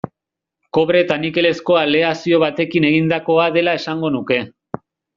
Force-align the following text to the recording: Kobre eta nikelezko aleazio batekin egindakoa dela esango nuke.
Kobre 0.77 1.01
eta 1.05 1.17
nikelezko 1.25 1.77
aleazio 1.83 2.41
batekin 2.47 2.91
egindakoa 2.95 3.49
dela 3.61 3.81
esango 3.83 4.15
nuke. 4.19 4.43